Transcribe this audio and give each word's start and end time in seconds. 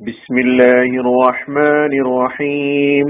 بسم 0.00 0.34
الله 0.38 0.90
الرحمن 1.02 1.92
الرحيم 2.00 3.06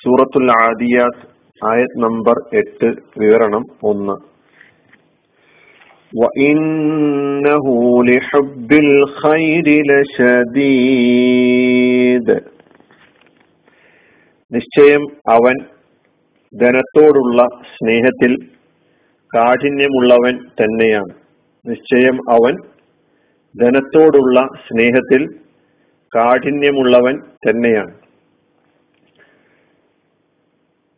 സൂറത്തുൽ 0.00 0.48
ആദിയാത്ത് 0.58 1.24
ആയത് 1.62 1.96
നമ്പർ 2.04 2.36
എട്ട് 2.60 2.88
വിവരണം 3.20 3.64
ഒന്ന് 3.90 4.16
وإنه 6.12 7.66
لحب 8.10 8.70
الخير 8.86 9.66
لشديد 9.90 11.28
നിശ്ചയം 14.52 15.02
അവൻ 15.30 15.56
ധനത്തോടുള്ള 16.54 17.38
സ്നേഹത്തിൽ 17.72 18.32
കാഠിന്യമുള്ളവൻ 19.32 20.34
തന്നെയാണ് 20.60 21.12
നിശ്ചയം 21.64 22.16
അവൻ 22.28 22.54
ധനത്തോടുള്ള 23.55 24.39
സ്നേഹത്തിൽ 24.67 25.21
കാഠിന്യമുള്ളവൻ 26.15 27.15
തന്നെയാണ്. 27.47 27.93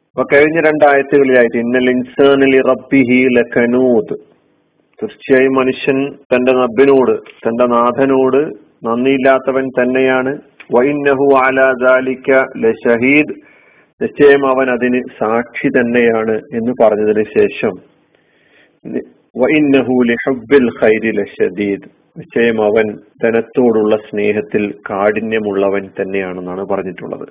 അപ്പൊ 0.09 0.23
കഴിഞ്ഞ 0.33 0.59
രണ്ടായത്തുകളിലായിട്ട് 0.59 1.57
ഇന്നൽ 1.57 1.89
ഇൻസാനിൽ 1.89 2.55
റബ്ബിഹി 2.67 3.19
ലഖനൂത് 3.37 4.13
തീർച്ചയായും 4.99 5.53
മനുഷ്യൻ 5.53 5.99
തന്റെ 6.33 6.51
നബിനോട് 6.51 7.13
തന്റെ 7.45 7.65
നാഥനോട് 7.65 8.41
നന്ദിയില്ലാത്തവൻ 8.87 9.67
തന്നെയാണ്. 9.67 10.33
വൈനഹു 10.73 11.27
ആലാദാലിക്ക 11.45 12.29
ലഷഹീദ് 12.57 13.33
നിശ്ചയം 14.01 14.43
അവൻ 14.47 14.69
അതിന് 14.69 15.01
സാക്ഷി 15.19 15.67
തന്നെയാണ് 15.67 16.35
എന്ന് 16.53 16.73
പറഞ്ഞതിന് 16.81 17.23
ശേഷം. 17.37 17.73
വൈനഹു 19.37 20.03
ലിഹബ്ബിൽ 20.03 20.69
ഖൈരി 20.81 21.11
ലഷദീദ് 21.21 22.00
നിശ്ചയം 22.17 22.63
അവൻ 22.63 22.97
ധനത്തോടുള്ള 23.23 23.95
സ്നേഹത്തിൽ 23.95 24.73
കാഠിന്യമുള്ളവൻ 24.89 25.89
തന്നെയാണെന്നാണ് 26.01 26.65
പറഞ്ഞിട്ടുള്ളത്. 26.65 27.27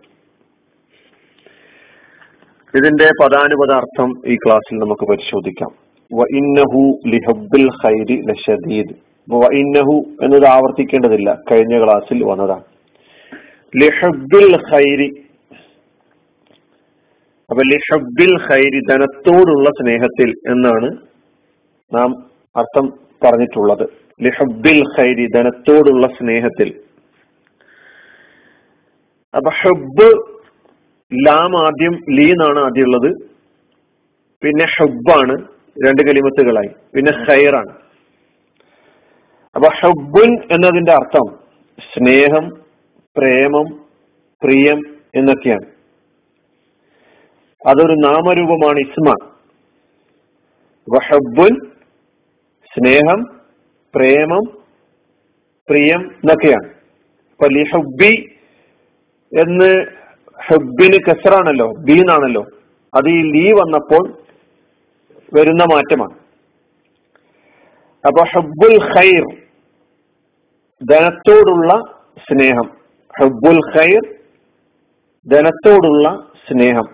ഇതിന്റെ 2.76 3.08
പദാനുപത 3.22 3.72
അർത്ഥം 3.74 4.22
ഈ 4.26 4.36
ക്ലാസ്സിൽ 4.36 4.78
നമുക്ക് 4.78 5.06
പരിശോധിക്കാം. 5.10 5.70
വഇന്നഹു 6.14 6.98
ലിഹബ്ബിൽ 7.06 7.68
ഖൈരി 7.84 8.22
ലഷദീദ് 8.26 8.94
വഇന്നഹു 9.32 10.04
എന്നത് 10.24 10.46
ആവർത്തിക്കേണ്ടതില്ല. 10.46 11.38
കഴിഞ്ഞ 11.50 11.84
ക്ലാസ്സിൽ 11.84 12.24
വന്നതാണ്. 12.24 12.64
ലിഹബ്ബിൽ 13.82 14.56
ഖൈരി. 14.72 15.26
അപ്പൊ 17.50 17.62
ലിഹബ്ബിൽ 17.62 18.50
ഖൈരി 18.50 18.80
ധനത്തോടുള്ള 18.90 19.68
സ്നേഹത്തിൽ 19.68 20.30
എന്നാണ് 20.30 20.96
നാം 21.94 22.24
അർത്ഥം 22.56 22.92
പറഞ്ഞിട്ടുള്ളത്. 23.24 24.09
ലിഹബ്ബിൽ 24.22 24.82
ഖൈരി 24.98 25.26
ധനത്തോടുള്ള 25.26 26.06
സ്നേഹത്തിൽ. 26.06 26.80
അപ്പൊ 29.34 29.50
ഹബ്ബ് 29.50 30.22
ലാം 31.26 31.66
ആദ്യം 31.66 32.04
ലീ 32.10 32.30
എന്നാണ് 32.30 32.58
ആദ്യം 32.58 32.84
ഉള്ളത്. 32.84 33.30
പിന്നെ 34.42 34.64
ഹബ്ബാണ് 34.64 35.46
രണ്ട് 35.86 36.02
കലിമത്തുകളായി. 36.02 36.70
പിന്നെ 36.96 37.12
ഖൈറാണ്. 37.12 37.72
അപ്പൊ 39.56 39.68
ഹബ്ബുൻ 39.80 40.42
എന്നതിന്റെ 40.50 40.92
അർത്ഥം 40.92 41.38
സ്നേഹം 41.80 42.48
പ്രേമം 43.16 43.84
പ്രിയം 44.42 44.96
എന്നൊക്കെയാണ്. 45.14 45.66
അതൊരു 47.66 47.92
നാമരൂപമാണ് 47.92 48.78
ഇസ്മാണ് 48.78 49.30
വഹബുൻ 50.94 51.70
സ്നേഹം 52.74 53.39
പ്രേമം 53.94 54.60
പ്രിയം 55.70 56.00
എന്നൊക്കെയാണ്. 56.00 56.68
അപ്പൊ 57.30 57.46
ലിഹബി 57.46 58.36
എന്ന് 59.40 59.86
ഹുബിന് 60.46 60.98
കെസറാണല്ലോ 61.08 61.66
ബീന്നാണല്ലോ 61.66 62.46
അത് 62.94 63.08
ഈ 63.08 63.32
ലീ 63.32 63.52
വന്നപ്പോൾ 63.52 64.18
വരുന്ന 65.34 65.64
മാറ്റമാണ്. 65.64 66.14
അപ്പൊ 68.06 68.24
ഹബ്ബുൽ 68.24 68.78
ഖൈർ 68.94 69.24
ധനത്തോടുള്ള 70.82 71.80
സ്നേഹം. 72.18 72.70
ഹബ്ബുൽ 73.20 73.60
ഖൈർ 73.76 74.14
ധനത്തോടുള്ള 75.28 76.26
സ്നേഹം. 76.48 76.88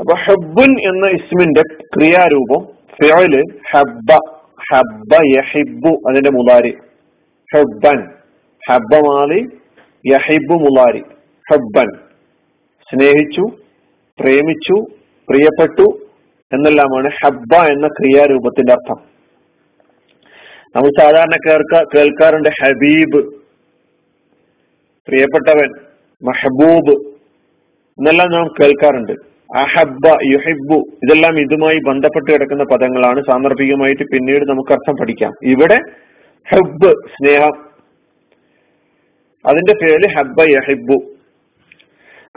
അപ്പൊ 0.00 0.14
ഹബ്ബുൻ 0.14 0.80
എന്ന 0.80 1.06
ഇസ്മിന്റെ 1.06 1.62
ക്രിയാരൂപം 1.84 2.64
ഫിയോൽ 2.94 3.60
ഹബ്ബ. 3.70 4.31
ഹബ്ബ 4.70 5.18
യഹിബു 5.36 6.10
അതിന്റെ 6.10 6.30
മുലാരി 6.30 6.76
ഹബ്ബൻ. 7.54 8.12
ഹബ്ബ 8.70 9.06
മാലി 9.06 9.48
യഹിബു 10.06 10.52
മുലാരി 10.52 11.02
ഹബ്ബൻ. 11.52 11.92
സ്നേഹിച്ചു 12.90 13.40
പ്രേമിച്ചു 14.20 14.84
പ്രിയപ്പെട്ടു 15.30 16.06
എന്നെല്ലാമാണ് 16.52 17.10
ഹബ്ബ 17.24 17.54
എന്ന 17.54 17.88
ക്രിയാരൂപത്തിന്റെ 17.88 18.72
അർത്ഥം. 18.72 19.12
നമ്മൾ 20.76 21.00
സാധാരണ 21.00 21.36
കേൾക്ക 21.46 21.84
കേൾക്കാറുണ്ട് 21.94 22.48
ഹബീബ്. 22.48 23.42
പ്രിയപ്പെട്ടവൻ 25.08 25.72
മെഹബൂബ്. 26.22 27.08
എന്നെല്ലാം 27.98 28.30
നാം 28.30 28.48
കേൾക്കാറുണ്ട്. 28.60 29.31
അഹബ്ബ 29.56 30.06
യുഹിബു 30.06 30.74
ഇതെല്ലാം 30.74 31.40
ഇതുമായി 31.40 31.78
ബന്ധപ്പെട്ട് 31.78 32.32
കിടക്കുന്ന 32.32 32.64
പദങ്ങളാണ്. 32.64 33.20
സാന്ദർഭികമായിട്ട് 33.20 34.02
പിന്നീട് 34.02 34.44
നമുക്ക് 34.50 34.72
അർത്ഥം 34.72 34.94
പഠിക്കാം. 35.00 35.32
ഇവിടെ 35.42 35.80
ഹബ്ബ് 36.50 36.92
സ്നേഹം. 36.92 37.52
അതിന്റെ 39.46 39.72
പേര് 39.72 40.18
ഹബ്ബ 40.18 40.40
യഹിബു 40.40 41.12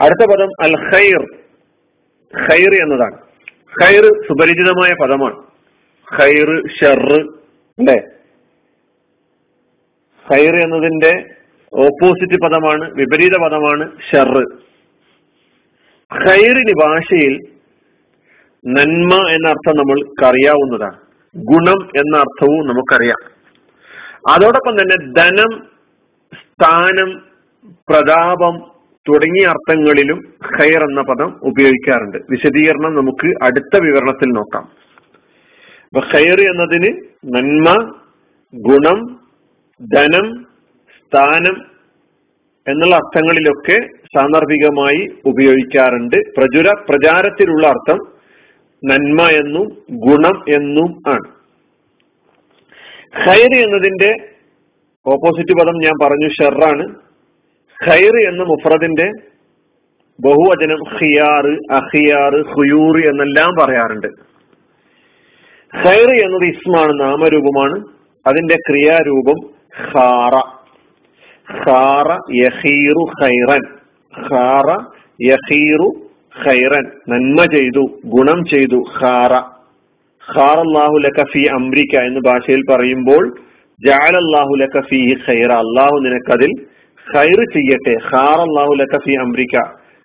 അടുത്ത 0.00 0.32
പദം 0.32 0.48
അൽ 0.62 0.76
ഖൈർ 0.76 1.26
ഖൈർ 2.48 2.82
എന്നതാണ്. 2.82 3.18
ഖൈർ 3.82 4.02
സുപരിചിതമായ 4.02 4.94
പദമാണ്. 5.02 5.42
ഖൈർ 6.20 6.68
ഷർ 6.80 7.20
അല്ലേ? 7.78 7.98
ഖൈർ 10.32 10.56
എന്നതിന്റെ 10.56 11.36
ഓപ്പോസിറ്റ് 11.74 12.42
പദമാണ് 12.44 12.94
വിപരീത 12.94 13.42
പദമാണ് 13.44 13.90
ഷർ 14.12 14.65
ഖൈറിന് 16.14 16.72
ഭാഷയിൽ 16.82 17.34
നന്മ 18.66 19.14
എന്ന 19.14 19.48
അർത്ഥം 19.48 19.76
നമ്മൾക്ക് 19.76 20.24
അറിയാവുന്നതാണ് 20.24 20.98
ഗുണം 21.36 21.80
എന്ന 21.96 22.16
അർത്ഥവും 22.16 22.66
നമുക്കറിയാം. 22.66 23.20
അതോടൊപ്പം 24.30 24.74
തന്നെ 24.80 24.96
ധനം 25.12 25.66
സ്ഥാനം 26.34 27.22
പ്രതാപം 27.88 28.58
തുടങ്ങിയ 29.08 29.46
അർത്ഥങ്ങളിലും 29.46 30.34
ഖൈർ 30.58 30.82
എന്ന 30.82 31.02
പദം 31.02 31.40
ഉപയോഗിക്കാറുണ്ട്. 31.42 32.18
വിശദീകരണം 32.30 32.94
നമുക്ക് 32.94 33.44
അടുത്ത 33.44 33.80
വിവരണത്തിൽ 33.80 34.28
നോക്കാം. 34.28 34.62
അപ്പൊ 35.86 36.00
ഖൈർ 36.14 36.40
എന്നതിന് 36.40 36.90
നന്മ 37.24 37.94
ഗുണം 38.54 39.20
ധനം 39.94 40.46
സ്ഥാനം 40.96 41.75
എന്നുള്ള 42.68 42.96
അർത്ഥങ്ങളിലൊക്കെ 42.96 43.88
സാന്ദർഭികമായി 44.18 45.08
ഉപയോഗിക്കാറുണ്ട്. 45.24 46.16
പ്രചുര 46.16 46.70
പ്രചാരത്തിലുള്ള 46.88 47.66
അർത്ഥം 47.66 48.16
നന്മ 48.84 49.22
എന്നും 49.22 49.82
ഗുണം 49.90 50.44
എന്നും 50.48 51.02
ആണ്. 51.08 51.36
ഖൈർ 53.26 53.62
എന്നതിന്റെ 53.64 54.28
ഓപ്പോസിറ്റ് 55.06 55.52
പദം 55.52 55.76
ഞാൻ 55.84 56.08
പറഞ്ഞു 56.08 56.28
ഷെറാണ്. 56.28 56.94
ഖൈർ 57.88 58.28
എന്ന 58.28 58.42
മുഫ്രദിന്റെ 58.42 59.12
ബഹുവചനം 60.20 60.78
ഖിയാർ 60.94 61.74
അഖിയാർ 61.74 62.42
ഹുയൂറ് 62.42 63.06
എന്നെല്ലാം 63.06 63.66
പറയാറുണ്ട്. 63.66 64.06
ഖൈർ 65.76 66.24
എന്നത് 66.24 66.44
ഇസ്മാണ് 66.44 67.00
നാമരൂപമാണ്. 67.00 67.84
അതിന്റെ 68.26 68.54
ക്രിയാരൂപം 68.54 69.54
ഖാറ. 69.94 70.56
യഹീറു 72.32 73.04
ഖൈറൻ. 73.22 73.62
ഖാറ 74.30 74.84
യഹീറു 75.22 75.96
ഖൈറൻ. 76.46 76.84
നന്മ 77.08 77.44
ചെയ്തു 77.44 77.98
ഗുണം 78.04 78.44
ചെയ്തു 78.44 78.84
ഖാറ. 79.00 79.32
ഖാർ 80.36 80.58
അള്ളാഹു 80.58 80.96
ലക്കഫി 80.98 81.46
അംരിക്ക 81.54 82.00
എന്ന് 82.00 82.20
ഭാഷയിൽ 82.26 82.62
പറയുമ്പോൾ 82.70 83.38
ജാലല്ലാഹു 83.86 84.54
ലക 84.54 84.80
ഫീഹി 84.80 85.14
ഖൈറ. 85.28 85.52
അള്ളാഹു 85.52 85.98
നിനക്കതിൽ 85.98 86.50
ഖൈർ 87.16 87.40
ചെയ്യട്ടെ. 87.54 87.96
ഖാർ 88.12 88.40
അള്ളാഹു 88.40 88.74
ലക 88.74 88.96
ഫീ 88.96 89.16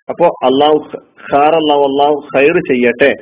അപ്പോ 0.08 0.26
അള്ളാഹു 0.26 0.88
ഖാർ 1.32 1.54
അള്ളാഹു 1.54 1.82
അള്ളാഹു 1.82 2.26
ഖൈർ 2.36 2.56
ചെയ്യട്ടെ. 2.58 3.14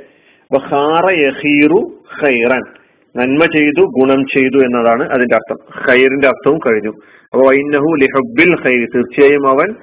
അപ്പൊ 0.42 0.76
ഖാറ 0.76 1.10
യഹീറു 1.10 1.92
ഖൈറൻ. 2.22 2.79
നന്മ 3.16 3.44
ചെയ്തു 3.44 3.80
ഗുണം 3.80 4.24
ചെയ്തു 4.24 4.58
എന്നതാണ് 4.64 5.08
അതിന്റെ 5.10 5.34
അർത്ഥം. 5.34 5.56
ഖൈറിന്റെ 5.88 6.28
അർത്ഥവും 6.28 6.58
കഴിഞ്ഞു. 6.58 6.90
അപ്പൊ 7.32 7.40
വൈനഹു 7.48 7.96
ലിഹബിൽ 8.00 8.52
ഖൈർ. 8.64 8.86
തീർച്ചയായും 8.94 9.48
അവൻ 9.50 9.74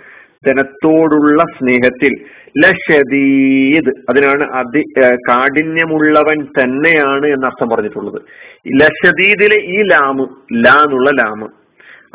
ജനത്തോടുള്ള 0.48 1.44
സ്നേഹത്തിൽ 1.44 2.14
ലഷദീദ് 2.66 3.90
അതിനാണ് 4.10 4.44
അതി 4.44 4.84
കാഠിന്യമുള്ളവൻ 5.30 6.46
തന്നെയാണ് 6.46 7.28
എന്ന 7.28 7.46
അർത്ഥം 7.46 7.70
പറഞ്ഞിട്ടുള്ളത് 7.70 8.22
ലഷദീദിലെ 8.82 9.56
ഈ 9.56 9.82
ലാമ് 9.82 10.26
ലാ 10.66 10.74
എന്നുള്ള 10.84 11.10
ലാമ്. 11.10 11.48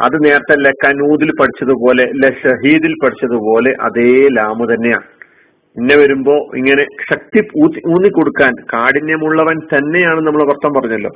അത് 0.00 0.24
നേരത്തെ 0.24 0.54
ലക്കനൂദിൽ 0.60 1.30
പഠിച്ചതുപോലെ 1.40 2.04
ലഷഹീദിൽ 2.04 2.94
പഠിച്ചതുപോലെ 3.04 3.74
അതേ 3.80 4.28
ലാമ് 4.28 4.74
തന്നെയാണ്. 4.74 5.11
ഇന്ന 5.76 5.92
വരുമ്പോ 6.00 6.34
ഇങ്ങനെ 6.56 6.84
ശക്തി 7.10 7.40
ഊന്നി 7.92 8.08
കൊടുക്കാൻ 8.08 8.52
കാഠിന്യമുള്ളവൻ 8.72 9.58
തന്നെയാണ് 9.72 10.20
നമ്മൾ 10.26 10.42
അർത്ഥം 10.42 10.72
പറഞ്ഞല്ലോ. 10.76 11.12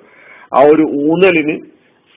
ആ 0.57 0.61
ഒരു 0.73 0.85
ഊന്നലിന് 1.09 1.57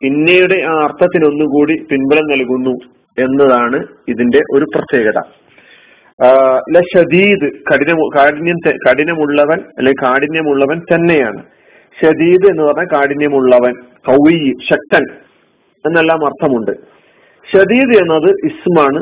ഇന്നയുടെ 0.01 0.57
ആ 0.71 0.74
അർത്ഥത്തിന് 0.86 1.25
ഒന്നുകൂടി 1.25 1.75
പിൻബലം 1.89 2.25
നൽകുന്നു 2.31 2.75
എന്നതാണ് 3.24 3.80
ഇതിന്റെ 4.07 4.41
ഒരു 4.56 4.65
പ്രത്യേകത. 4.75 5.19
ഷദീദ് 6.91 7.47
കഠിന 7.69 7.91
കാഠിന്യം 8.18 8.59
കഠിനമുള്ളവൻ 8.85 9.59
അല്ലെങ്കിൽ 9.77 10.01
കാഠിന്യമുള്ളവൻ 10.03 10.77
തന്നെയാണ്. 10.92 11.42
ഷദീദ് 11.97 12.47
എന്ന് 12.51 12.63
പറഞ്ഞാൽ 12.63 12.88
കാഠിന്യമുള്ളവൻ 12.94 13.74
കൗയി 14.09 14.51
ശക്തൻ 14.69 15.03
എന്നെല്ലാം 15.85 16.21
അർത്ഥമുണ്ട്. 16.30 16.74
ഷദീദ് 17.47 17.95
എന്നത് 18.01 18.30
ഇസ്മാണ് 18.50 19.01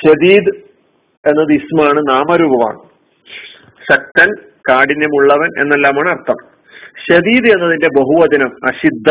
ഷദീദ് 0.00 0.52
എന്നത് 1.24 1.52
ഇസ്മാണ് 1.52 2.00
നാമരൂപമാണ്. 2.10 2.80
ശക്തൻ 3.90 4.28
കാഠിന്യമുള്ളവൻ 4.68 5.50
എന്നെല്ലാമാണ് 5.60 6.08
അർത്ഥം. 6.08 6.38
ഷദീദ് 7.06 7.48
എന്നതിന്റെ 7.54 7.88
ബഹുവചനം 7.96 8.52
അഷിദ്ദ 8.66 9.10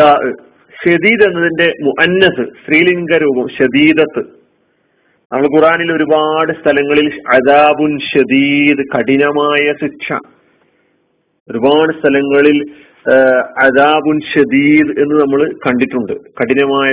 ഷദീദ് 0.80 1.24
എന്നതിന്റെ 1.28 1.68
മുഅന്നസ് 1.82 2.44
സ്ത്രീലിംഗ 2.60 3.12
രൂപം 3.16 3.46
ഷദീദത്ത് 3.58 4.22
നമ്മൾ 5.32 5.46
ഖുറാനിൽ 5.46 5.92
ഒരുപാട് 5.92 6.52
സ്ഥലങ്ങളിൽ 6.52 7.06
അദാബുൻ 7.34 7.92
ഷദീദ് 8.10 8.82
കഠിനമായ 8.94 9.64
ശിക്ഷ. 9.82 10.08
ഒരുപാട് 11.50 11.92
സ്ഥലങ്ങളിൽ 12.00 12.58
അദാബുൻ 13.64 14.16
ഷദീദ് 14.32 14.92
എന്ന് 15.02 15.14
നമ്മൾ 15.22 15.40
കണ്ടിട്ടുണ്ട്. 15.66 16.14
കഠിനമായ 16.38 16.90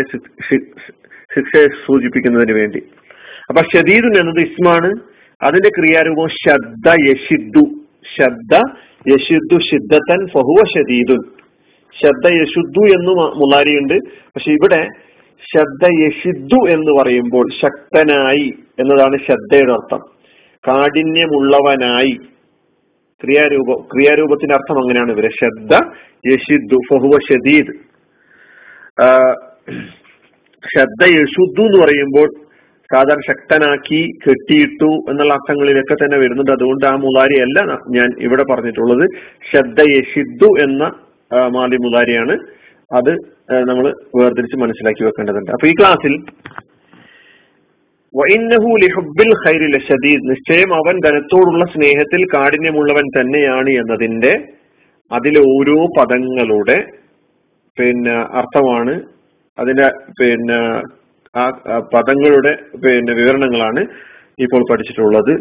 ശിക്ഷയെ 1.35 1.67
സൂചിപ്പിക്കുന്നതിന് 1.85 2.51
വേണ്ടി. 2.51 2.81
അപ്പൊ 3.49 3.61
ഷദീദുൻ 3.61 4.19
എന്നത് 4.19 4.47
ഇസ്മാണ്. 4.47 4.89
അതിന്റെ 5.41 5.69
ക്രിയാരൂപം 5.69 6.27
ശബ്ദ 6.27 6.95
യഷിദ്ദു 7.09 7.63
ശബ്ദ 8.17 8.55
യഷിദ്ദു 9.13 9.59
ഷിദ്ദത്തൻ 9.59 10.27
ഫഹുവ 10.27 10.63
ഷദീദുൻ. 10.75 11.17
ശബ്ദ 12.03 12.33
യശുദ്ധു 12.33 12.81
എന്ന് 12.93 13.11
മുലാരിയുണ്ട് 13.39 13.93
പക്ഷെ 14.13 14.51
ഇവിടെ 14.51 14.87
ശബ്ദ 15.55 15.89
യഷിദ്ദു 16.03 16.69
എന്ന് 16.69 16.91
പറയുമ്പോൾ 17.01 17.45
ശക്തനായി 17.61 18.53
എന്നതാണ് 18.79 19.17
ശ്രദ്ധയുടെ 19.17 19.73
അർത്ഥം. 19.73 19.99
കാഠിന്യമുള്ളവനായി. 20.67 22.17
ക്രിയാരൂപ 23.23 23.81
ക്രിയാരൂപത്തിന്റെ 23.81 24.55
അർത്ഥം 24.55 24.77
അങ്ങനെയാണ് 24.81 25.11
ഇവരെ. 25.11 25.29
ശ്രദ്ധ 25.29 25.73
യഷിദ്ദു 26.27 26.77
ഫഹുവ 26.89 27.19
ഷദീദ്. 27.29 27.73
ശ്രദ്ധ 30.71 31.03
യശുദ്ധു 31.09 31.61
എന്ന് 31.61 31.85
പറയുമ്പോൾ 31.85 32.29
സാധാരണ 32.91 33.23
ശക്തനാക്കി 33.27 33.99
കെട്ടിയിട്ടു 34.23 34.91
എന്നുള്ള 35.09 35.33
അർത്ഥങ്ങളിലൊക്കെ 35.33 35.95
തന്നെ 36.01 36.17
വരുന്നുണ്ട്. 36.17 36.51
അതുകൊണ്ട് 36.51 36.85
ആ 36.85 36.93
മുലാരി 37.05 37.37
അല്ല 37.45 37.59
ഞാൻ 37.97 38.09
ഇവിടെ 38.19 38.43
പറഞ്ഞിട്ടുള്ളത്. 38.51 39.05
ശ്രദ്ധ 39.49 39.81
യഷിദ്ദു 39.91 40.49
എന്ന 40.65 40.83
മാലി 41.55 41.77
മുതാരിയാണ്. 41.85 42.35
അത് 42.91 43.11
നമ്മൾ 43.69 43.85
വേർതിരിച്ച് 44.19 44.57
മനസ്സിലാക്കി 44.63 45.03
വെക്കേണ്ടതുണ്ട്. 45.03 45.51
അപ്പൊ 45.51 45.67
ഈ 45.67 45.73
ക്ലാസ്സിൽ 45.79 46.13
നിശ്ചയം 50.31 50.71
അവൻ 50.79 50.95
ധനത്തോടുള്ള 51.05 51.65
സ്നേഹത്തിൽ 51.75 52.21
കാഠിന്യമുള്ളവൻ 52.33 53.05
തന്നെയാണ് 53.19 53.69
എന്നതിന്റെ 53.81 54.33
അതിലെ 55.11 55.41
ഓരോ 55.53 55.77
പദങ്ങളുടെ 55.97 56.77
പിന്നെ 57.77 58.13
അർത്ഥമാണ്. 58.39 58.93
അതിന്റെ 59.57 59.87
പിന്നെ 60.19 60.59
ആ 61.35 61.43
പദങ്ങളുടെ 61.93 62.53
പിന്നെ 62.75 63.13
വിവരണങ്ങളാണ് 63.13 63.81
ഇപ്പോൾ 64.39 64.61
പഠിച്ചിട്ടുള്ളത്. 64.71 65.33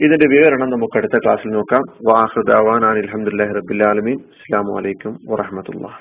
ഇതിന്റെ 0.00 0.26
വിവരണം 0.26 0.70
നമുക്ക് 0.70 0.98
അടുത്ത 0.98 1.16
ക്ലാസ്സിൽ 1.18 1.48
നോക്കാം. 1.48 1.82
വാഹുദാവാൻ 2.08 2.84
അലഹമുല്ലാ 2.90 3.46
റബിലാലമീൻ 3.58 4.18
അസ്സാം 4.34 4.68
വലൈക്കും 4.76 5.12
വാഹമത്തല്ലാ 5.30 5.92